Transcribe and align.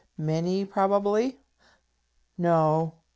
"Many, 0.17 0.65
probably?" 0.65 1.41
"No." 2.35 2.95